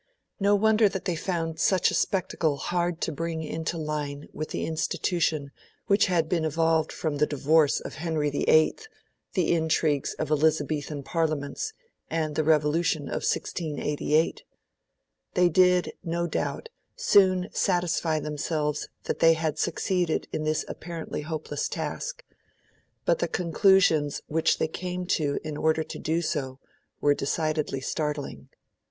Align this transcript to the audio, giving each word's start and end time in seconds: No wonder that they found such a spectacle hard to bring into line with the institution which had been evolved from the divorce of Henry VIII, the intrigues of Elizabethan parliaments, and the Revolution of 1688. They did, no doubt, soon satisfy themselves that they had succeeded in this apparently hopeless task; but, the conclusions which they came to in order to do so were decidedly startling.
No 0.39 0.55
wonder 0.55 0.89
that 0.89 1.05
they 1.05 1.15
found 1.15 1.59
such 1.59 1.91
a 1.91 1.93
spectacle 1.93 2.57
hard 2.57 3.01
to 3.01 3.11
bring 3.11 3.43
into 3.43 3.77
line 3.77 4.29
with 4.33 4.49
the 4.49 4.65
institution 4.65 5.51
which 5.85 6.07
had 6.07 6.27
been 6.27 6.43
evolved 6.43 6.91
from 6.91 7.17
the 7.17 7.27
divorce 7.27 7.79
of 7.79 7.93
Henry 8.01 8.31
VIII, 8.31 8.77
the 9.35 9.53
intrigues 9.53 10.15
of 10.15 10.31
Elizabethan 10.31 11.03
parliaments, 11.03 11.73
and 12.09 12.33
the 12.35 12.43
Revolution 12.43 13.03
of 13.03 13.21
1688. 13.21 14.41
They 15.35 15.49
did, 15.49 15.93
no 16.03 16.25
doubt, 16.25 16.69
soon 16.95 17.49
satisfy 17.53 18.19
themselves 18.19 18.87
that 19.03 19.19
they 19.19 19.33
had 19.33 19.59
succeeded 19.59 20.27
in 20.33 20.45
this 20.45 20.65
apparently 20.67 21.21
hopeless 21.21 21.69
task; 21.69 22.25
but, 23.05 23.19
the 23.19 23.27
conclusions 23.27 24.21
which 24.25 24.57
they 24.57 24.67
came 24.67 25.05
to 25.05 25.39
in 25.43 25.55
order 25.55 25.83
to 25.83 25.99
do 25.99 26.23
so 26.23 26.57
were 27.01 27.13
decidedly 27.13 27.81
startling. 27.81 28.49